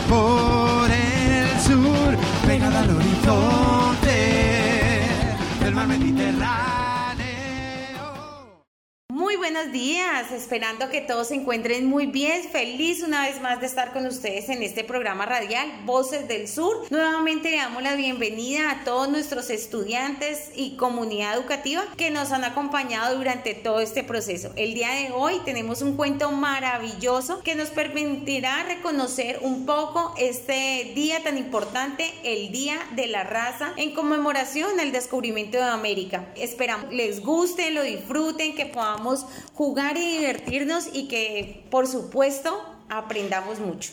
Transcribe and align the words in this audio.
Por 0.00 0.90
el 0.90 1.60
sur, 1.60 2.16
pegada 2.46 2.80
al 2.80 2.90
horizonte 2.96 4.10
del 5.62 5.74
mar 5.74 5.86
Mediterráneo. 5.86 6.81
Buenos 9.38 9.72
días, 9.72 10.30
esperando 10.30 10.88
que 10.88 11.00
todos 11.00 11.28
se 11.28 11.34
encuentren 11.34 11.86
muy 11.86 12.06
bien. 12.06 12.42
Feliz 12.50 13.02
una 13.02 13.26
vez 13.26 13.40
más 13.40 13.60
de 13.60 13.66
estar 13.66 13.92
con 13.92 14.06
ustedes 14.06 14.48
en 14.48 14.62
este 14.62 14.84
programa 14.84 15.26
radial 15.26 15.68
Voces 15.84 16.28
del 16.28 16.48
Sur. 16.48 16.86
Nuevamente 16.90 17.50
le 17.50 17.56
damos 17.56 17.82
la 17.82 17.96
bienvenida 17.96 18.70
a 18.70 18.84
todos 18.84 19.08
nuestros 19.08 19.50
estudiantes 19.50 20.52
y 20.54 20.76
comunidad 20.76 21.36
educativa 21.36 21.84
que 21.96 22.10
nos 22.10 22.30
han 22.30 22.44
acompañado 22.44 23.16
durante 23.16 23.54
todo 23.54 23.80
este 23.80 24.04
proceso. 24.04 24.52
El 24.56 24.74
día 24.74 24.90
de 24.90 25.10
hoy 25.12 25.40
tenemos 25.44 25.82
un 25.82 25.96
cuento 25.96 26.30
maravilloso 26.30 27.42
que 27.42 27.54
nos 27.54 27.70
permitirá 27.70 28.62
reconocer 28.64 29.40
un 29.42 29.66
poco 29.66 30.14
este 30.18 30.92
día 30.94 31.22
tan 31.22 31.38
importante, 31.38 32.12
el 32.22 32.52
Día 32.52 32.78
de 32.94 33.06
la 33.06 33.24
Raza, 33.24 33.72
en 33.76 33.94
conmemoración 33.94 34.78
al 34.78 34.92
descubrimiento 34.92 35.58
de 35.58 35.64
América. 35.64 36.26
Esperamos 36.36 36.92
les 36.92 37.22
guste, 37.22 37.70
lo 37.70 37.82
disfruten, 37.82 38.54
que 38.54 38.66
podamos 38.66 39.21
jugar 39.54 39.96
y 39.96 40.18
divertirnos 40.18 40.88
y 40.92 41.08
que, 41.08 41.66
por 41.70 41.86
supuesto, 41.86 42.62
aprendamos 42.88 43.58
mucho. 43.58 43.92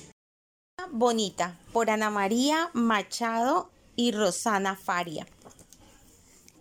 Bonita, 0.91 1.59
por 1.73 1.89
Ana 1.89 2.09
María 2.09 2.69
Machado 2.73 3.69
y 3.95 4.11
Rosana 4.11 4.75
Faria. 4.75 5.27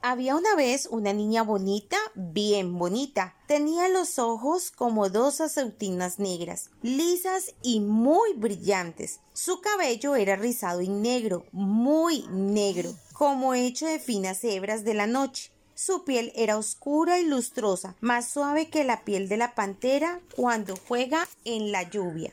Había 0.01 0.37
una 0.37 0.55
vez 0.55 0.87
una 0.91 1.13
niña 1.13 1.43
bonita, 1.43 1.97
bien 2.15 2.79
bonita. 2.79 3.35
Tenía 3.49 3.89
los 3.89 4.21
ojos 4.21 4.71
como 4.71 5.09
dos 5.09 5.41
aceutinas 5.41 6.21
negras, 6.21 6.71
lisas 6.83 7.55
y 7.63 7.81
muy 7.81 8.35
brillantes. 8.35 9.19
Su 9.33 9.61
cabello 9.61 10.15
era 10.15 10.37
rizado 10.37 10.83
y 10.83 10.89
negro, 10.89 11.47
muy 11.51 12.25
negro, 12.29 12.95
como 13.13 13.55
hecho 13.55 13.87
de 13.87 13.99
finas 13.99 14.45
hebras 14.45 14.85
de 14.85 14.95
la 14.95 15.09
noche. 15.09 15.51
Su 15.81 16.03
piel 16.03 16.33
era 16.35 16.59
oscura 16.59 17.21
y 17.21 17.25
lustrosa, 17.25 17.95
más 18.01 18.29
suave 18.29 18.69
que 18.69 18.83
la 18.83 19.05
piel 19.05 19.29
de 19.29 19.37
la 19.37 19.55
pantera 19.55 20.19
cuando 20.35 20.75
juega 20.75 21.29
en 21.45 21.71
la 21.71 21.89
lluvia. 21.89 22.33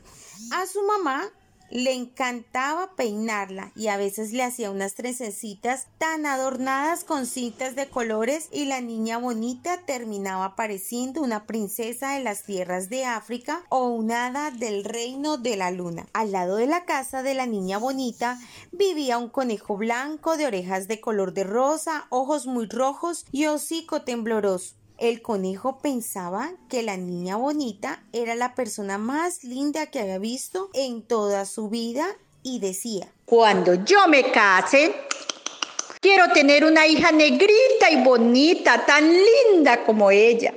A 0.50 0.66
su 0.66 0.82
mamá 0.82 1.30
le 1.70 1.92
encantaba 1.92 2.94
peinarla 2.96 3.72
y 3.74 3.88
a 3.88 3.96
veces 3.96 4.32
le 4.32 4.42
hacía 4.42 4.70
unas 4.70 4.94
trencecitas 4.94 5.88
tan 5.98 6.26
adornadas 6.26 7.04
con 7.04 7.26
cintas 7.26 7.74
de 7.76 7.88
colores 7.88 8.48
y 8.52 8.66
la 8.66 8.80
niña 8.80 9.18
bonita 9.18 9.82
terminaba 9.86 10.56
pareciendo 10.56 11.22
una 11.22 11.46
princesa 11.46 12.12
de 12.12 12.22
las 12.22 12.44
tierras 12.44 12.88
de 12.88 13.04
África 13.04 13.62
o 13.68 13.88
una 13.88 14.26
hada 14.26 14.50
del 14.50 14.84
reino 14.84 15.36
de 15.36 15.56
la 15.56 15.70
luna. 15.70 16.06
Al 16.12 16.32
lado 16.32 16.56
de 16.56 16.66
la 16.66 16.84
casa 16.84 17.22
de 17.22 17.34
la 17.34 17.46
niña 17.46 17.78
bonita 17.78 18.38
vivía 18.72 19.18
un 19.18 19.28
conejo 19.28 19.76
blanco 19.76 20.36
de 20.36 20.46
orejas 20.46 20.88
de 20.88 21.00
color 21.00 21.32
de 21.32 21.44
rosa, 21.44 22.06
ojos 22.10 22.46
muy 22.46 22.66
rojos 22.66 23.26
y 23.32 23.46
hocico 23.46 24.02
tembloroso. 24.02 24.76
El 24.98 25.20
conejo 25.20 25.78
pensaba 25.78 26.52
que 26.70 26.82
la 26.82 26.96
niña 26.96 27.36
bonita 27.36 28.02
era 28.12 28.34
la 28.34 28.54
persona 28.54 28.96
más 28.96 29.44
linda 29.44 29.86
que 29.86 30.00
había 30.00 30.18
visto 30.18 30.70
en 30.72 31.02
toda 31.02 31.44
su 31.44 31.68
vida 31.68 32.06
y 32.42 32.60
decía, 32.60 33.12
Cuando 33.26 33.74
yo 33.84 34.08
me 34.08 34.30
case, 34.32 34.94
quiero 36.00 36.32
tener 36.32 36.64
una 36.64 36.86
hija 36.86 37.12
negrita 37.12 37.90
y 37.90 38.02
bonita, 38.02 38.86
tan 38.86 39.04
linda 39.12 39.84
como 39.84 40.10
ella. 40.10 40.54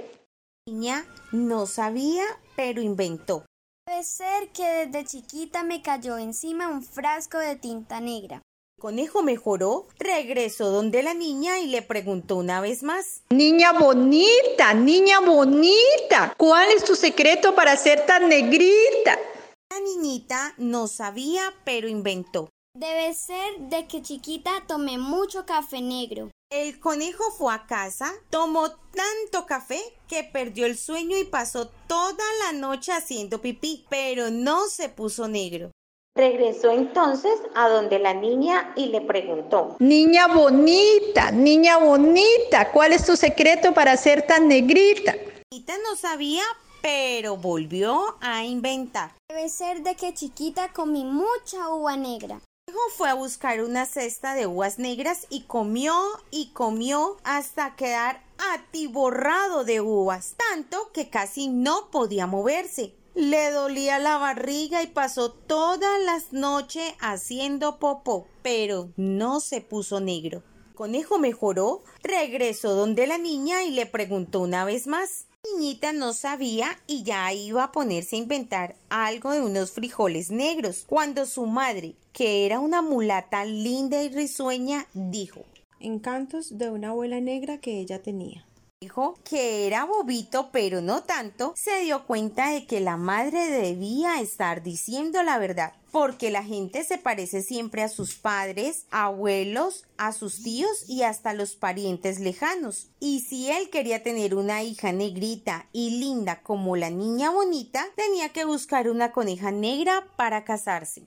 La 0.65 0.73
niña 0.73 1.05
no 1.33 1.65
sabía, 1.65 2.23
pero 2.55 2.81
inventó. 2.81 3.43
Debe 3.85 4.03
ser 4.03 4.49
que 4.53 4.85
desde 4.85 5.03
chiquita 5.03 5.63
me 5.63 5.81
cayó 5.81 6.17
encima 6.17 6.69
un 6.69 6.81
frasco 6.81 7.39
de 7.39 7.57
tinta 7.57 7.99
negra 7.99 8.41
conejo 8.79 9.21
mejoró, 9.21 9.87
regresó 9.99 10.71
donde 10.71 11.03
la 11.03 11.13
niña 11.13 11.59
y 11.59 11.67
le 11.67 11.81
preguntó 11.81 12.37
una 12.37 12.61
vez 12.61 12.81
más. 12.81 13.21
Niña 13.29 13.73
bonita, 13.73 14.73
niña 14.73 15.19
bonita, 15.19 16.33
¿cuál 16.37 16.71
es 16.71 16.83
tu 16.83 16.95
secreto 16.95 17.53
para 17.53 17.77
ser 17.77 18.05
tan 18.05 18.29
negrita? 18.29 19.19
La 19.71 19.79
niñita 19.81 20.55
no 20.57 20.87
sabía, 20.87 21.53
pero 21.63 21.87
inventó. 21.87 22.49
Debe 22.75 23.13
ser 23.13 23.59
de 23.59 23.87
que 23.87 24.01
chiquita 24.01 24.63
tomé 24.67 24.97
mucho 24.97 25.45
café 25.45 25.81
negro. 25.81 26.29
El 26.51 26.79
conejo 26.79 27.31
fue 27.37 27.53
a 27.53 27.67
casa, 27.67 28.11
tomó 28.31 28.71
tanto 28.71 29.45
café 29.45 29.79
que 30.07 30.23
perdió 30.23 30.65
el 30.65 30.77
sueño 30.77 31.17
y 31.17 31.23
pasó 31.23 31.67
toda 31.87 32.23
la 32.43 32.53
noche 32.53 32.91
haciendo 32.91 33.39
pipí, 33.39 33.85
pero 33.89 34.31
no 34.31 34.67
se 34.67 34.89
puso 34.89 35.27
negro. 35.27 35.69
Regresó 36.19 36.71
entonces 36.71 37.31
a 37.55 37.69
donde 37.69 37.97
la 37.97 38.13
niña 38.13 38.73
y 38.75 38.87
le 38.87 38.99
preguntó, 38.99 39.77
Niña 39.79 40.27
bonita, 40.27 41.31
niña 41.31 41.77
bonita, 41.77 42.71
¿cuál 42.73 42.91
es 42.91 43.05
tu 43.05 43.15
secreto 43.15 43.73
para 43.73 43.95
ser 43.95 44.27
tan 44.27 44.47
negrita? 44.47 45.15
Chiquita 45.53 45.75
no 45.83 45.95
sabía, 45.95 46.43
pero 46.81 47.37
volvió 47.37 48.17
a 48.21 48.43
inventar. 48.43 49.11
Debe 49.29 49.47
ser 49.49 49.81
de 49.81 49.95
que 49.95 50.13
chiquita 50.13 50.73
comí 50.73 51.05
mucha 51.05 51.69
uva 51.69 51.95
negra. 51.95 52.41
Hijo 52.67 52.79
fue 52.97 53.09
a 53.09 53.13
buscar 53.13 53.63
una 53.63 53.85
cesta 53.85 54.35
de 54.35 54.45
uvas 54.45 54.77
negras 54.77 55.25
y 55.29 55.43
comió 55.43 55.95
y 56.31 56.49
comió 56.51 57.17
hasta 57.23 57.75
quedar 57.75 58.21
atiborrado 58.53 59.63
de 59.63 59.81
uvas, 59.81 60.35
tanto 60.37 60.91
que 60.91 61.09
casi 61.09 61.47
no 61.47 61.89
podía 61.91 62.27
moverse. 62.27 62.98
Le 63.15 63.51
dolía 63.51 63.99
la 63.99 64.17
barriga 64.17 64.83
y 64.83 64.87
pasó 64.87 65.31
todas 65.31 65.99
las 66.05 66.31
noches 66.31 66.93
haciendo 66.99 67.79
popó, 67.79 68.27
pero 68.43 68.89
no 68.97 69.39
se 69.39 69.61
puso 69.61 69.99
negro. 69.99 70.43
Conejo 70.75 71.17
mejoró, 71.17 71.83
regresó 72.03 72.75
donde 72.75 73.07
la 73.07 73.17
niña 73.17 73.63
y 73.63 73.71
le 73.71 73.85
preguntó 73.85 74.39
una 74.39 74.63
vez 74.63 74.87
más. 74.87 75.25
niñita 75.43 75.91
no 75.91 76.13
sabía 76.13 76.79
y 76.85 77.03
ya 77.03 77.33
iba 77.33 77.63
a 77.63 77.71
ponerse 77.71 78.15
a 78.15 78.19
inventar 78.19 78.75
algo 78.89 79.31
de 79.31 79.41
unos 79.41 79.71
frijoles 79.71 80.29
negros, 80.29 80.85
cuando 80.87 81.25
su 81.25 81.47
madre, 81.47 81.95
que 82.13 82.45
era 82.45 82.59
una 82.59 82.81
mulata 82.81 83.43
linda 83.43 84.03
y 84.03 84.09
risueña, 84.09 84.87
dijo 84.93 85.41
Encantos 85.79 86.57
de 86.57 86.69
una 86.69 86.89
abuela 86.89 87.19
negra 87.19 87.57
que 87.57 87.79
ella 87.79 88.01
tenía 88.01 88.48
que 89.25 89.67
era 89.67 89.83
bobito, 89.83 90.51
pero 90.53 90.79
no 90.79 91.03
tanto, 91.03 91.53
se 91.57 91.81
dio 91.81 92.05
cuenta 92.05 92.51
de 92.51 92.65
que 92.65 92.79
la 92.79 92.95
madre 92.95 93.49
debía 93.49 94.21
estar 94.21 94.63
diciendo 94.63 95.21
la 95.21 95.37
verdad, 95.37 95.73
porque 95.91 96.31
la 96.31 96.45
gente 96.45 96.85
se 96.85 96.97
parece 96.97 97.41
siempre 97.41 97.83
a 97.83 97.89
sus 97.89 98.15
padres, 98.15 98.85
abuelos, 98.89 99.83
a 99.97 100.13
sus 100.13 100.41
tíos 100.43 100.85
y 100.87 101.03
hasta 101.03 101.33
los 101.33 101.57
parientes 101.57 102.21
lejanos. 102.21 102.87
Y 103.01 103.19
si 103.19 103.51
él 103.51 103.69
quería 103.69 104.01
tener 104.01 104.33
una 104.33 104.63
hija 104.63 104.93
negrita 104.93 105.67
y 105.73 105.99
linda 105.99 106.41
como 106.41 106.77
la 106.77 106.89
niña 106.89 107.31
bonita, 107.31 107.85
tenía 107.97 108.29
que 108.29 108.45
buscar 108.45 108.89
una 108.89 109.11
coneja 109.11 109.51
negra 109.51 110.07
para 110.15 110.45
casarse. 110.45 111.05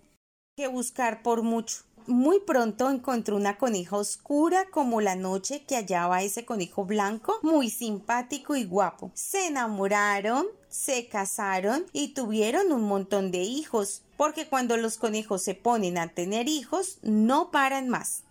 Que 0.59 0.69
buscar 0.69 1.23
por 1.23 1.43
mucho 1.43 1.85
muy 2.07 2.41
pronto 2.41 2.91
encontró 2.91 3.37
una 3.37 3.59
coneja 3.59 3.97
oscura 3.97 4.67
como 4.71 5.01
la 5.01 5.17
noche 5.17 5.65
que 5.65 5.77
hallaba 5.77 6.23
ese 6.23 6.45
conejo 6.45 6.85
blanco, 6.85 7.39
muy 7.43 7.71
simpático 7.71 8.57
y 8.57 8.65
guapo. 8.65 9.11
Se 9.15 9.47
enamoraron, 9.47 10.47
se 10.69 11.09
casaron 11.09 11.85
y 11.93 12.09
tuvieron 12.15 12.73
un 12.73 12.83
montón 12.83 13.31
de 13.31 13.39
hijos, 13.39 14.03
porque 14.17 14.47
cuando 14.47 14.77
los 14.77 14.97
conejos 14.97 15.43
se 15.43 15.55
ponen 15.55 15.99
a 15.99 16.09
tener 16.09 16.49
hijos, 16.49 16.99
no 17.03 17.51
paran 17.51 17.89
más. 17.89 18.23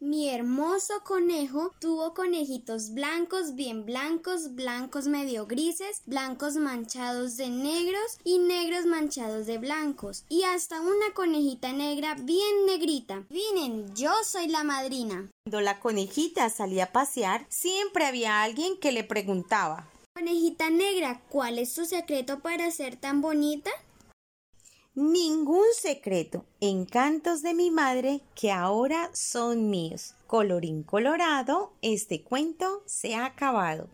Mi 0.00 0.30
hermoso 0.30 0.94
conejo 1.02 1.72
tuvo 1.80 2.14
conejitos 2.14 2.94
blancos, 2.94 3.56
bien 3.56 3.84
blancos, 3.84 4.54
blancos 4.54 5.08
medio 5.08 5.46
grises, 5.46 6.02
blancos 6.06 6.54
manchados 6.54 7.36
de 7.36 7.48
negros 7.48 8.16
y 8.22 8.38
negros 8.38 8.86
manchados 8.86 9.46
de 9.46 9.58
blancos, 9.58 10.24
y 10.28 10.44
hasta 10.44 10.80
una 10.80 11.12
conejita 11.14 11.72
negra 11.72 12.14
bien 12.14 12.64
negrita. 12.66 13.24
Vinen, 13.28 13.92
yo 13.96 14.12
soy 14.22 14.46
la 14.46 14.62
madrina. 14.62 15.28
Cuando 15.44 15.62
la 15.62 15.80
conejita 15.80 16.48
salía 16.48 16.84
a 16.84 16.92
pasear, 16.92 17.44
siempre 17.48 18.06
había 18.06 18.42
alguien 18.42 18.78
que 18.78 18.92
le 18.92 19.02
preguntaba. 19.02 19.90
Conejita 20.14 20.70
negra, 20.70 21.22
¿cuál 21.28 21.58
es 21.58 21.74
tu 21.74 21.84
secreto 21.84 22.38
para 22.38 22.70
ser 22.70 22.94
tan 22.94 23.20
bonita? 23.20 23.70
Ningún 25.00 25.66
secreto, 25.80 26.44
encantos 26.60 27.40
de 27.42 27.54
mi 27.54 27.70
madre 27.70 28.20
que 28.34 28.50
ahora 28.50 29.10
son 29.12 29.70
míos. 29.70 30.16
Colorín 30.26 30.82
colorado, 30.82 31.72
este 31.82 32.24
cuento 32.24 32.82
se 32.84 33.14
ha 33.14 33.24
acabado. 33.24 33.88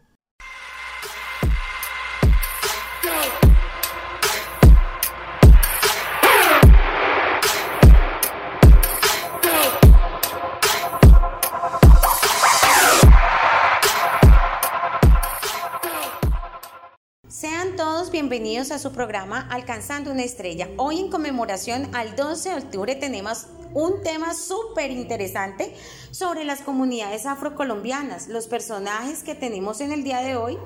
Bienvenidos 18.55 18.81
a 18.81 18.89
su 18.89 18.95
programa 18.95 19.49
Alcanzando 19.51 20.13
una 20.13 20.23
estrella. 20.23 20.69
Hoy 20.77 21.01
en 21.01 21.11
conmemoración 21.11 21.93
al 21.93 22.15
12 22.15 22.51
de 22.51 22.55
octubre 22.55 22.95
tenemos 22.95 23.49
un 23.73 24.01
tema 24.05 24.33
súper 24.33 24.93
interesante 24.93 25.75
sobre 26.13 26.45
las 26.45 26.61
comunidades 26.61 27.27
afrocolombianas. 27.27 28.29
Los 28.29 28.47
personajes 28.47 29.25
que 29.25 29.35
tenemos 29.35 29.81
en 29.81 29.91
el 29.91 30.05
día 30.05 30.21
de 30.21 30.37
hoy 30.37 30.57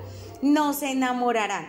nos 0.42 0.82
enamorarán, 0.82 1.66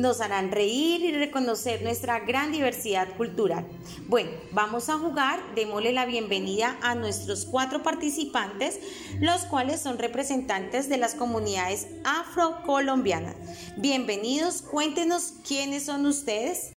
nos 0.00 0.20
harán 0.20 0.50
reír 0.50 1.04
y 1.04 1.12
reconocer 1.12 1.82
nuestra 1.82 2.20
gran 2.20 2.52
diversidad 2.52 3.16
cultural. 3.16 3.66
Bueno, 4.08 4.30
vamos 4.52 4.88
a 4.88 4.98
jugar, 4.98 5.38
démosle 5.54 5.92
la 5.92 6.06
bienvenida 6.06 6.78
a 6.82 6.94
nuestros 6.94 7.44
cuatro 7.44 7.82
participantes, 7.82 8.80
los 9.20 9.42
cuales 9.44 9.80
son 9.80 9.98
representantes 9.98 10.88
de 10.88 10.96
las 10.96 11.14
comunidades 11.14 11.86
afrocolombianas. 12.04 13.36
Bienvenidos, 13.76 14.62
cuéntenos 14.62 15.34
quiénes 15.46 15.84
son 15.84 16.06
ustedes. 16.06 16.72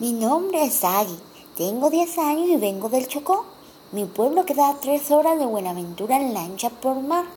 Mi 0.00 0.12
nombre 0.12 0.64
es 0.64 0.82
Agui, 0.84 1.18
tengo 1.56 1.90
10 1.90 2.18
años 2.18 2.48
y 2.48 2.56
vengo 2.56 2.88
del 2.88 3.06
Chocó. 3.06 3.46
Mi 3.92 4.04
pueblo 4.04 4.44
queda 4.44 4.70
a 4.70 4.80
3 4.80 5.10
horas 5.10 5.38
de 5.38 5.46
Buenaventura 5.46 6.16
en 6.16 6.34
lancha 6.34 6.70
por 6.70 7.00
mar. 7.00 7.35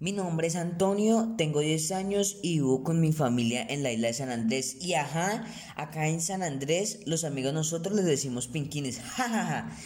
Mi 0.00 0.12
nombre 0.12 0.46
es 0.46 0.54
Antonio, 0.54 1.34
tengo 1.36 1.58
10 1.58 1.90
años 1.90 2.36
y 2.40 2.60
vivo 2.60 2.84
con 2.84 3.00
mi 3.00 3.12
familia 3.12 3.66
en 3.68 3.82
la 3.82 3.90
isla 3.90 4.06
de 4.06 4.14
San 4.14 4.30
Andrés. 4.30 4.76
Y 4.80 4.94
ajá, 4.94 5.44
acá 5.74 6.06
en 6.06 6.20
San 6.20 6.44
Andrés 6.44 7.00
los 7.04 7.24
amigos 7.24 7.52
nosotros 7.52 7.96
les 7.96 8.04
decimos 8.04 8.46
pinquines. 8.46 9.00
Jajaja, 9.16 9.76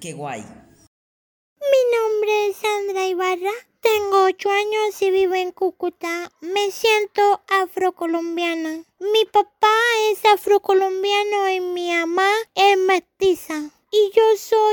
qué 0.00 0.14
guay. 0.14 0.40
Mi 0.40 1.82
nombre 1.98 2.46
es 2.48 2.56
Sandra 2.56 3.06
Ibarra, 3.06 3.52
tengo 3.82 4.24
8 4.24 4.48
años 4.48 5.02
y 5.02 5.10
vivo 5.10 5.34
en 5.34 5.52
Cúcuta. 5.52 6.32
Me 6.40 6.70
siento 6.70 7.42
afrocolombiana. 7.60 8.84
Mi 9.00 9.24
papá 9.30 9.76
es 10.12 10.24
afrocolombiano 10.32 11.50
y 11.50 11.60
mi 11.60 11.90
mamá 11.90 12.30
es 12.54 12.78
mestiza 12.78 13.70
y 13.90 14.10
yo 14.16 14.22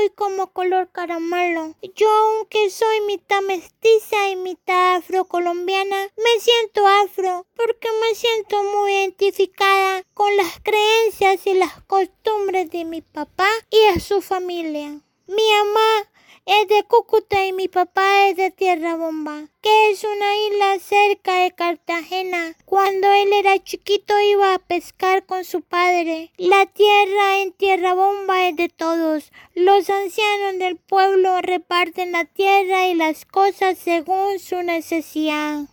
soy 0.00 0.10
como 0.10 0.50
color 0.52 0.90
caramelo. 0.92 1.74
Yo 1.94 2.08
aunque 2.08 2.70
soy 2.70 3.00
mitad 3.06 3.42
mestiza 3.42 4.30
y 4.30 4.36
mitad 4.36 4.96
afrocolombiana, 4.96 6.08
me 6.16 6.40
siento 6.40 6.86
afro 6.86 7.46
porque 7.54 7.88
me 8.00 8.14
siento 8.14 8.62
muy 8.62 8.92
identificada 8.92 10.02
con 10.14 10.34
las 10.38 10.58
creencias 10.62 11.46
y 11.46 11.54
las 11.54 11.82
costumbres 11.82 12.70
de 12.70 12.86
mi 12.86 13.02
papá 13.02 13.48
y 13.70 13.92
de 13.92 14.00
su 14.00 14.22
familia. 14.22 15.00
Mi 15.26 15.52
mamá 15.58 16.08
es 16.46 16.68
de 16.68 16.82
Cúcuta 16.84 17.44
y 17.44 17.52
mi 17.52 17.68
papá 17.68 18.28
es 18.28 18.36
de 18.36 18.50
Tierra 18.50 18.96
Bomba, 18.96 19.46
que 19.60 19.90
es 19.90 20.04
una 20.04 20.36
isla 20.48 20.78
cerca 20.78 21.42
de 21.42 21.52
Cartagena. 21.52 22.56
Cuando 22.64 23.12
él 23.12 23.32
era 23.32 23.62
chiquito 23.62 24.14
iba 24.20 24.54
a 24.54 24.58
pescar 24.58 25.26
con 25.26 25.44
su 25.44 25.62
padre. 25.62 26.32
La 26.36 26.66
tierra 26.66 27.40
en 27.40 27.52
Tierra 27.52 27.94
Bomba 27.94 28.48
es 28.48 28.56
de 28.56 28.68
todos. 28.68 29.30
Los 29.54 29.90
ancianos 29.90 30.58
del 30.58 30.76
pueblo 30.76 31.40
reparten 31.40 32.12
la 32.12 32.24
tierra 32.24 32.88
y 32.88 32.94
las 32.94 33.24
cosas 33.24 33.78
según 33.78 34.38
su 34.38 34.62
necesidad. 34.62 35.66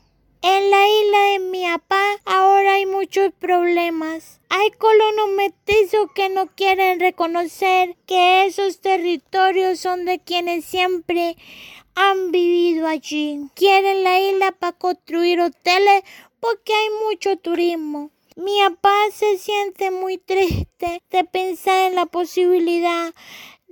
En 0.50 0.72
la 0.72 0.88
isla 0.88 1.20
de 1.32 1.40
mi 1.40 1.64
papá 1.66 2.02
ahora 2.24 2.76
hay 2.76 2.86
muchos 2.86 3.34
problemas. 3.38 4.40
Hay 4.48 4.72
colonos 4.72 5.28
mestizos 5.36 6.10
que 6.16 6.30
no 6.30 6.48
quieren 6.56 7.02
reconocer 7.02 7.98
que 8.06 8.46
esos 8.46 8.80
territorios 8.80 9.82
son 9.82 10.06
de 10.06 10.20
quienes 10.20 10.64
siempre 10.64 11.36
han 11.96 12.32
vivido 12.32 12.88
allí. 12.88 13.50
Quieren 13.56 14.06
la 14.06 14.22
isla 14.22 14.54
para 14.54 14.72
construir 14.72 15.42
hoteles 15.42 16.04
porque 16.40 16.74
hay 16.74 16.88
mucho 17.06 17.36
turismo. 17.36 18.12
Mi 18.38 18.58
papá 18.70 18.96
se 19.12 19.38
siente 19.40 19.92
muy 19.92 20.18
triste 20.18 21.02
de 21.10 21.24
pensar 21.26 21.90
en 21.90 21.96
la 21.96 22.06
posibilidad 22.06 23.14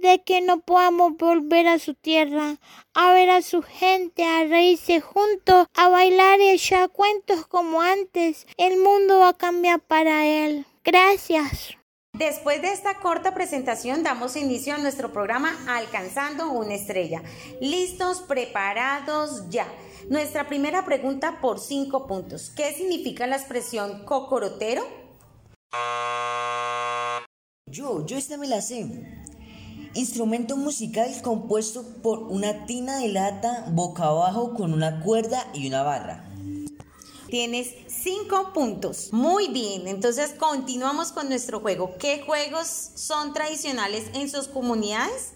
de 0.05 0.21
que 0.21 0.41
no 0.41 0.61
podamos 0.61 1.17
volver 1.17 1.67
a 1.67 1.79
su 1.79 1.93
tierra, 1.93 2.57
a 2.93 3.11
ver 3.11 3.29
a 3.29 3.41
su 3.41 3.61
gente, 3.61 4.23
a 4.23 4.45
reírse 4.45 5.01
juntos, 5.01 5.67
a 5.73 5.89
bailar 5.89 6.39
y 6.39 6.49
echar 6.49 6.89
cuentos 6.89 7.45
como 7.47 7.81
antes. 7.81 8.47
El 8.57 8.77
mundo 8.77 9.19
va 9.19 9.29
a 9.29 9.37
cambiar 9.37 9.79
para 9.81 10.25
él. 10.25 10.65
Gracias. 10.83 11.75
Después 12.13 12.61
de 12.61 12.71
esta 12.71 12.99
corta 12.99 13.33
presentación 13.33 14.01
damos 14.01 14.37
inicio 14.37 14.73
a 14.73 14.77
nuestro 14.77 15.11
programa 15.11 15.53
Alcanzando 15.67 16.49
una 16.49 16.73
estrella. 16.75 17.21
¿Listos? 17.59 18.21
¿Preparados? 18.21 19.49
Ya. 19.49 19.67
Nuestra 20.09 20.47
primera 20.47 20.85
pregunta 20.85 21.39
por 21.41 21.59
cinco 21.59 22.07
puntos. 22.07 22.51
¿Qué 22.55 22.71
significa 22.73 23.27
la 23.27 23.35
expresión 23.35 24.05
cocorotero? 24.05 24.87
Yo, 27.69 28.05
yo 28.05 28.15
esta 28.15 28.37
me 28.37 28.47
la 28.47 28.61
sé. 28.61 29.24
Instrumento 29.95 30.57
musical 30.57 31.09
compuesto 31.21 31.85
por 32.03 32.19
una 32.23 32.65
tina 32.65 32.97
de 32.97 33.07
lata 33.07 33.65
boca 33.69 34.03
abajo 34.03 34.53
con 34.53 34.73
una 34.73 34.99
cuerda 34.99 35.47
y 35.53 35.67
una 35.67 35.83
barra. 35.83 36.29
Tienes 37.29 37.73
cinco 37.87 38.51
puntos. 38.53 39.13
Muy 39.13 39.47
bien, 39.47 39.87
entonces 39.87 40.35
continuamos 40.37 41.13
con 41.13 41.29
nuestro 41.29 41.61
juego. 41.61 41.95
¿Qué 41.97 42.21
juegos 42.25 42.67
son 42.67 43.33
tradicionales 43.33 44.07
en 44.13 44.29
sus 44.29 44.49
comunidades? 44.49 45.31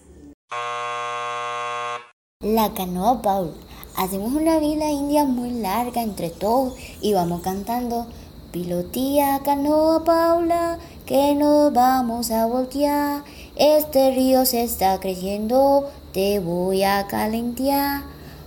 La 2.40 2.74
canoa 2.74 3.22
Paul. 3.22 3.54
Hacemos 3.96 4.34
una 4.34 4.58
vila 4.58 4.90
india 4.90 5.24
muy 5.24 5.52
larga 5.52 6.02
entre 6.02 6.28
todos 6.28 6.74
y 7.00 7.14
vamos 7.14 7.40
cantando. 7.40 8.08
Pilotía, 8.52 9.40
canoa 9.42 10.04
Paula, 10.04 10.78
que 11.06 11.34
nos 11.34 11.72
vamos 11.72 12.30
a 12.30 12.44
voltear. 12.46 13.24
Este 13.60 14.10
río 14.12 14.46
se 14.46 14.62
está 14.62 14.98
creciendo, 15.00 15.90
te 16.14 16.38
voy 16.38 16.82
a 16.82 17.06
calentar. 17.08 18.04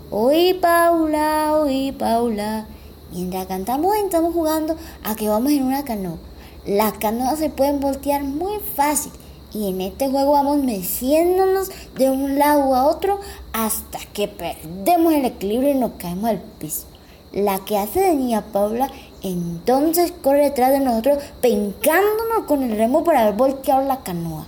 Oí 0.10 0.56
Paula, 0.56 1.56
oí 1.56 1.92
Paula. 1.92 2.66
Mientras 3.12 3.46
cantamos 3.46 3.96
estamos 3.96 4.34
jugando 4.34 4.76
a 5.04 5.14
que 5.14 5.30
vamos 5.30 5.52
en 5.52 5.66
una 5.66 5.86
canoa. 5.86 6.18
Las 6.66 6.94
canoas 6.94 7.38
se 7.38 7.52
pueden 7.52 7.80
voltear 7.80 8.24
muy 8.24 8.58
fácil 8.76 9.12
y 9.54 9.70
en 9.70 9.82
este 9.82 10.10
juego 10.10 10.32
vamos 10.32 10.58
meciéndonos 10.64 11.70
de 11.96 12.10
un 12.10 12.40
lado 12.40 12.74
a 12.74 12.88
otro 12.88 13.20
hasta 13.54 14.00
que 14.14 14.28
perdemos 14.28 15.14
el 15.14 15.26
equilibrio 15.26 15.74
y 15.74 15.76
nos 15.76 15.92
caemos 16.00 16.32
al 16.32 16.42
piso. 16.42 16.88
La 17.32 17.60
que 17.60 17.78
hace 17.78 18.00
de 18.00 18.16
niña 18.16 18.46
Paula 18.52 18.90
entonces 19.22 20.12
corre 20.24 20.46
detrás 20.46 20.72
de 20.72 20.80
nosotros 20.80 21.20
pencándonos 21.40 22.46
con 22.48 22.64
el 22.64 22.76
remo 22.76 23.04
por 23.04 23.16
haber 23.16 23.36
volteado 23.36 23.88
la 23.88 24.02
canoa. 24.02 24.48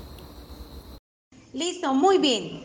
Listo, 1.56 1.94
muy 1.94 2.18
bien. 2.18 2.64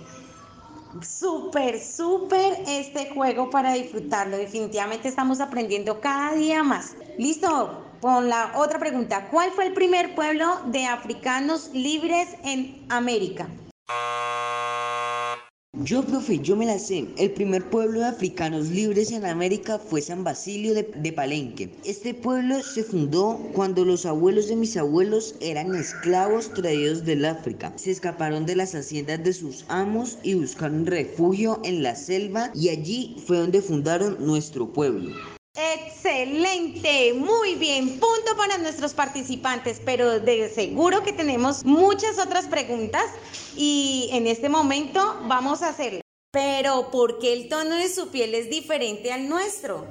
Súper, 1.01 1.81
súper 1.81 2.59
este 2.67 3.09
juego 3.11 3.49
para 3.49 3.75
disfrutarlo. 3.75 4.37
Definitivamente 4.37 5.07
estamos 5.07 5.41
aprendiendo 5.41 6.01
cada 6.01 6.33
día 6.35 6.65
más. 6.65 6.97
Listo, 7.17 7.85
con 8.01 8.29
la 8.29 8.53
otra 8.57 8.81
pregunta. 8.81 9.29
¿Cuál 9.31 9.53
fue 9.53 9.69
el 9.69 9.75
primer 9.75 10.17
pueblo 10.17 10.45
de 10.67 10.87
africanos 10.87 11.71
libres 11.73 12.31
en 12.43 12.85
América? 12.89 13.49
Yo, 15.83 16.05
profe, 16.05 16.39
yo 16.41 16.57
me 16.57 16.67
la 16.67 16.79
sé. 16.79 17.07
El 17.17 17.31
primer 17.31 17.65
pueblo 17.71 18.01
de 18.01 18.07
africanos 18.07 18.69
libres 18.69 19.13
en 19.13 19.25
América 19.25 19.79
fue 19.79 20.03
San 20.03 20.23
Basilio 20.25 20.75
de, 20.75 20.83
de, 20.83 21.11
Palenque. 21.11 21.71
Este 21.87 22.13
pueblo 22.13 22.63
se 22.63 22.85
fundó 22.85 23.41
cuando 23.55 23.87
los 23.87 24.05
abuelos 24.05 24.49
de 24.49 24.57
mis 24.57 24.77
abuelos 24.77 25.37
eran 25.41 25.75
esclavos 25.75 26.53
traídos 26.53 27.07
del 27.07 27.25
África. 27.25 27.73
Se 27.77 27.93
escaparon 27.93 28.45
de 28.45 28.57
las 28.57 28.75
haciendas 28.75 29.25
de 29.25 29.33
sus 29.33 29.65
amos 29.69 30.19
y 30.23 30.35
buscaron 30.35 30.85
refugio 30.85 31.61
en 31.65 31.83
la 31.83 31.97
selva 31.97 32.51
y 32.55 32.69
allí 32.69 33.17
fue 33.27 33.39
donde 33.39 33.63
fundaron 33.63 34.19
nuestro 34.21 34.71
pueblo. 34.71 35.40
Excelente, 35.61 37.13
muy 37.13 37.55
bien, 37.55 38.01
punto 38.01 38.35
para 38.37 38.57
nuestros 38.57 38.95
participantes, 38.95 39.81
pero 39.85 40.19
de 40.19 40.49
seguro 40.49 41.03
que 41.03 41.13
tenemos 41.13 41.65
muchas 41.65 42.19
otras 42.19 42.47
preguntas 42.47 43.05
y 43.57 44.09
en 44.13 44.27
este 44.27 44.49
momento 44.49 45.21
vamos 45.25 45.63
a 45.63 45.69
hacerle. 45.69 46.01
Pero 46.33 46.91
¿por 46.91 47.19
qué 47.19 47.35
el 47.35 47.49
tono 47.49 47.75
de 47.75 47.91
su 47.91 48.09
piel 48.09 48.35
es 48.35 48.49
diferente 48.49 49.13
al 49.13 49.29
nuestro? 49.29 49.87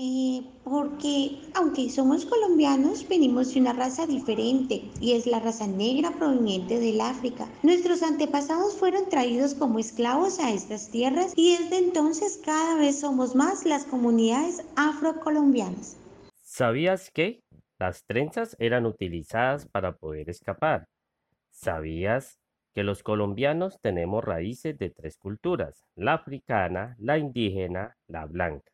Eh, 0.00 0.44
porque 0.62 1.40
aunque 1.56 1.90
somos 1.90 2.24
colombianos, 2.24 3.08
venimos 3.08 3.52
de 3.52 3.58
una 3.58 3.72
raza 3.72 4.06
diferente 4.06 4.84
y 5.00 5.14
es 5.14 5.26
la 5.26 5.40
raza 5.40 5.66
negra 5.66 6.12
proveniente 6.12 6.78
del 6.78 7.00
África. 7.00 7.48
Nuestros 7.64 8.04
antepasados 8.04 8.76
fueron 8.76 9.08
traídos 9.08 9.54
como 9.54 9.80
esclavos 9.80 10.38
a 10.38 10.52
estas 10.52 10.92
tierras 10.92 11.32
y 11.34 11.56
desde 11.56 11.78
entonces 11.78 12.40
cada 12.44 12.76
vez 12.76 13.00
somos 13.00 13.34
más 13.34 13.66
las 13.66 13.86
comunidades 13.86 14.64
afrocolombianas. 14.76 15.96
¿Sabías 16.44 17.10
que 17.10 17.42
las 17.80 18.04
trenzas 18.04 18.54
eran 18.60 18.86
utilizadas 18.86 19.66
para 19.66 19.96
poder 19.96 20.30
escapar? 20.30 20.84
¿Sabías 21.50 22.38
que 22.72 22.84
los 22.84 23.02
colombianos 23.02 23.80
tenemos 23.82 24.22
raíces 24.22 24.78
de 24.78 24.90
tres 24.90 25.18
culturas, 25.18 25.82
la 25.96 26.12
africana, 26.12 26.94
la 27.00 27.18
indígena, 27.18 27.96
la 28.06 28.26
blanca? 28.26 28.70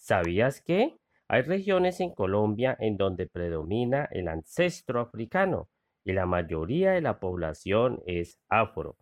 ¿Sabías 0.00 0.62
que 0.62 0.96
hay 1.28 1.42
regiones 1.42 2.00
en 2.00 2.14
Colombia 2.14 2.74
en 2.80 2.96
donde 2.96 3.26
predomina 3.26 4.08
el 4.10 4.28
ancestro 4.28 4.98
africano 4.98 5.68
y 6.04 6.14
la 6.14 6.24
mayoría 6.24 6.92
de 6.92 7.02
la 7.02 7.20
población 7.20 8.00
es 8.06 8.38
afro? 8.48 8.96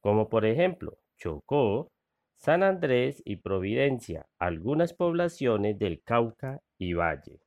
Como 0.00 0.28
por 0.28 0.44
ejemplo 0.44 0.98
Chocó, 1.16 1.90
San 2.36 2.62
Andrés 2.62 3.22
y 3.24 3.36
Providencia, 3.36 4.26
algunas 4.38 4.92
poblaciones 4.92 5.78
del 5.78 6.02
Cauca 6.02 6.60
y 6.78 6.92
Valle. 6.92 7.40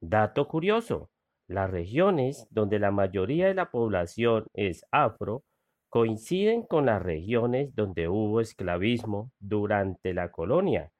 Dato 0.00 0.48
curioso, 0.48 1.08
las 1.46 1.70
regiones 1.70 2.48
donde 2.50 2.80
la 2.80 2.90
mayoría 2.90 3.46
de 3.46 3.54
la 3.54 3.70
población 3.70 4.46
es 4.54 4.84
afro 4.90 5.44
coinciden 5.88 6.62
con 6.64 6.86
las 6.86 7.00
regiones 7.00 7.72
donde 7.76 8.08
hubo 8.08 8.40
esclavismo 8.40 9.30
durante 9.38 10.14
la 10.14 10.32
colonia 10.32 10.91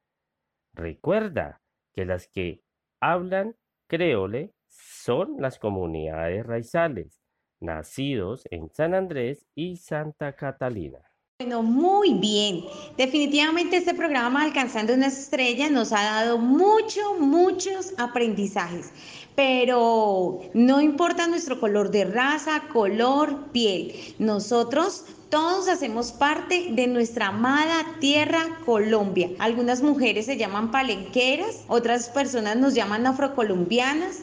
Recuerda 0.73 1.61
que 1.93 2.05
las 2.05 2.27
que 2.27 2.63
hablan 2.99 3.55
creole 3.87 4.53
son 4.67 5.35
las 5.39 5.59
comunidades 5.59 6.45
raizales, 6.45 7.21
nacidos 7.59 8.47
en 8.49 8.69
San 8.69 8.95
Andrés 8.95 9.45
y 9.53 9.77
Santa 9.77 10.35
Catalina. 10.35 10.99
Bueno, 11.39 11.61
muy 11.61 12.13
bien. 12.13 12.63
Definitivamente 12.95 13.77
este 13.77 13.93
programa 13.93 14.43
Alcanzando 14.43 14.93
una 14.93 15.07
estrella 15.07 15.69
nos 15.69 15.91
ha 15.91 16.03
dado 16.03 16.37
mucho, 16.37 17.15
muchos 17.19 17.93
aprendizajes. 17.97 18.91
Pero 19.35 20.41
no 20.53 20.81
importa 20.81 21.27
nuestro 21.27 21.59
color 21.59 21.89
de 21.89 22.05
raza, 22.05 22.63
color, 22.71 23.51
piel. 23.51 23.93
Nosotros 24.19 25.05
todos 25.29 25.67
hacemos 25.67 26.11
parte 26.11 26.69
de 26.73 26.85
nuestra 26.85 27.29
amada 27.29 27.83
tierra 27.99 28.59
Colombia. 28.65 29.31
Algunas 29.39 29.81
mujeres 29.81 30.27
se 30.27 30.37
llaman 30.37 30.69
palenqueras, 30.69 31.63
otras 31.67 32.09
personas 32.09 32.57
nos 32.57 32.75
llaman 32.75 33.07
afrocolombianas. 33.07 34.19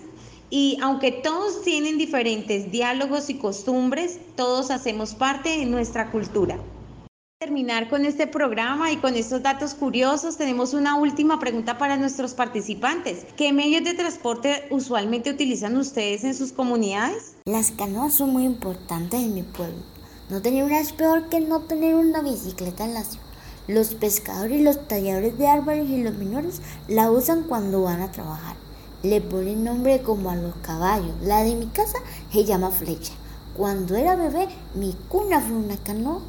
Y 0.50 0.78
aunque 0.80 1.10
todos 1.10 1.62
tienen 1.62 1.98
diferentes 1.98 2.70
diálogos 2.70 3.30
y 3.30 3.34
costumbres, 3.34 4.20
todos 4.36 4.70
hacemos 4.70 5.14
parte 5.14 5.58
de 5.58 5.66
nuestra 5.66 6.10
cultura. 6.12 6.58
Terminar 7.40 7.88
con 7.88 8.04
este 8.04 8.26
programa 8.26 8.92
y 8.92 8.98
con 8.98 9.14
estos 9.16 9.42
datos 9.42 9.72
curiosos, 9.72 10.36
tenemos 10.36 10.74
una 10.74 10.96
última 10.96 11.38
pregunta 11.38 11.78
para 11.78 11.96
nuestros 11.96 12.34
participantes. 12.34 13.26
¿Qué 13.34 13.54
medios 13.54 13.82
de 13.82 13.94
transporte 13.94 14.66
usualmente 14.70 15.30
utilizan 15.30 15.78
ustedes 15.78 16.22
en 16.24 16.34
sus 16.34 16.52
comunidades? 16.52 17.36
Las 17.46 17.70
canoas 17.70 18.12
son 18.12 18.30
muy 18.30 18.44
importantes 18.44 19.20
en 19.20 19.34
mi 19.34 19.42
pueblo 19.42 19.82
no 20.30 20.40
tener 20.40 20.62
una 20.64 20.78
es 20.78 20.92
peor 20.92 21.28
que 21.28 21.40
no 21.40 21.62
tener 21.62 21.96
una 21.96 22.22
bicicleta 22.22 22.84
en 22.84 22.94
la 22.94 23.02
ciudad. 23.02 23.24
Los 23.66 23.94
pescadores, 23.94 24.60
los 24.60 24.86
talladores 24.86 25.36
de 25.36 25.48
árboles 25.48 25.90
y 25.90 26.02
los 26.02 26.14
menores 26.14 26.62
la 26.86 27.10
usan 27.10 27.42
cuando 27.44 27.82
van 27.82 28.00
a 28.00 28.12
trabajar. 28.12 28.54
Le 29.02 29.20
ponen 29.20 29.64
nombre 29.64 30.02
como 30.02 30.30
a 30.30 30.36
los 30.36 30.54
caballos. 30.56 31.14
La 31.22 31.42
de 31.42 31.56
mi 31.56 31.66
casa 31.66 31.98
se 32.32 32.44
llama 32.44 32.70
flecha. 32.70 33.12
Cuando 33.56 33.96
era 33.96 34.14
bebé, 34.14 34.46
mi 34.74 34.94
cuna 35.08 35.40
fue 35.40 35.56
una 35.56 35.76
canoa. 35.78 36.20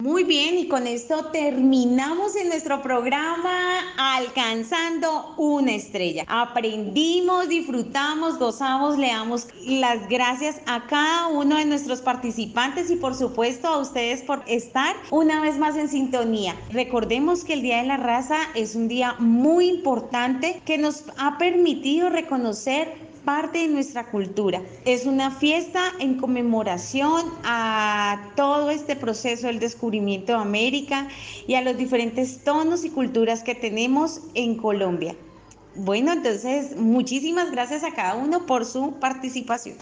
Muy 0.00 0.24
bien, 0.24 0.56
y 0.56 0.66
con 0.66 0.86
esto 0.86 1.26
terminamos 1.26 2.34
en 2.34 2.48
nuestro 2.48 2.80
programa 2.80 3.50
Alcanzando 3.98 5.34
una 5.36 5.72
estrella. 5.72 6.24
Aprendimos, 6.26 7.50
disfrutamos, 7.50 8.38
gozamos, 8.38 8.96
le 8.96 9.08
damos 9.08 9.48
las 9.66 10.08
gracias 10.08 10.56
a 10.64 10.86
cada 10.86 11.28
uno 11.28 11.58
de 11.58 11.66
nuestros 11.66 12.00
participantes 12.00 12.90
y 12.90 12.96
por 12.96 13.14
supuesto 13.14 13.68
a 13.68 13.76
ustedes 13.76 14.22
por 14.22 14.42
estar 14.46 14.96
una 15.10 15.42
vez 15.42 15.58
más 15.58 15.76
en 15.76 15.90
sintonía. 15.90 16.56
Recordemos 16.70 17.44
que 17.44 17.52
el 17.52 17.60
Día 17.60 17.82
de 17.82 17.88
la 17.88 17.98
Raza 17.98 18.38
es 18.54 18.74
un 18.74 18.88
día 18.88 19.16
muy 19.18 19.68
importante 19.68 20.62
que 20.64 20.78
nos 20.78 21.04
ha 21.18 21.36
permitido 21.36 22.08
reconocer 22.08 23.09
parte 23.32 23.60
de 23.60 23.68
nuestra 23.68 24.10
cultura. 24.10 24.60
Es 24.84 25.06
una 25.06 25.30
fiesta 25.30 25.92
en 26.00 26.16
conmemoración 26.16 27.26
a 27.44 28.32
todo 28.34 28.70
este 28.70 28.96
proceso 28.96 29.46
del 29.46 29.60
descubrimiento 29.60 30.32
de 30.32 30.38
América 30.40 31.06
y 31.46 31.54
a 31.54 31.62
los 31.62 31.76
diferentes 31.76 32.42
tonos 32.42 32.84
y 32.84 32.90
culturas 32.90 33.44
que 33.44 33.54
tenemos 33.54 34.20
en 34.34 34.56
Colombia. 34.56 35.14
Bueno, 35.76 36.12
entonces 36.12 36.74
muchísimas 36.76 37.52
gracias 37.52 37.84
a 37.84 37.92
cada 37.92 38.16
uno 38.16 38.46
por 38.46 38.66
su 38.66 38.94
participación. 38.98 39.76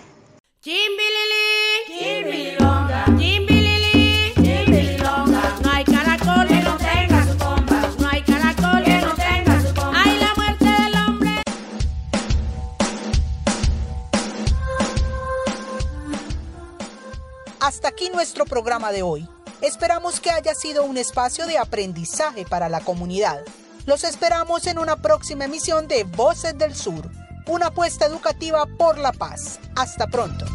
Hasta 17.68 17.88
aquí 17.88 18.08
nuestro 18.08 18.46
programa 18.46 18.92
de 18.92 19.02
hoy. 19.02 19.28
Esperamos 19.60 20.20
que 20.20 20.30
haya 20.30 20.54
sido 20.54 20.84
un 20.84 20.96
espacio 20.96 21.46
de 21.46 21.58
aprendizaje 21.58 22.46
para 22.46 22.70
la 22.70 22.80
comunidad. 22.80 23.44
Los 23.84 24.04
esperamos 24.04 24.66
en 24.66 24.78
una 24.78 24.96
próxima 24.96 25.44
emisión 25.44 25.86
de 25.86 26.04
Voces 26.04 26.56
del 26.56 26.74
Sur, 26.74 27.10
una 27.46 27.66
apuesta 27.66 28.06
educativa 28.06 28.64
por 28.78 28.96
la 28.96 29.12
paz. 29.12 29.60
Hasta 29.76 30.06
pronto. 30.06 30.46